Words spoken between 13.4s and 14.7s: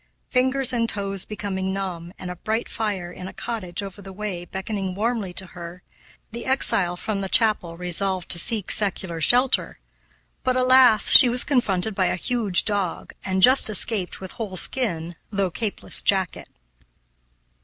just escaped with whole